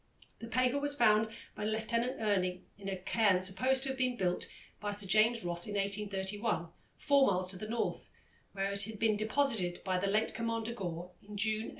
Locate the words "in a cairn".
2.75-3.39